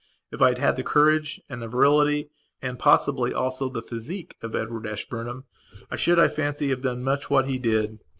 [0.31, 4.87] If I had had the courage and virility and possibly also the physique of Edward
[4.87, 5.43] Ashburnham
[5.91, 7.99] I should, I fancy, have done much what he did.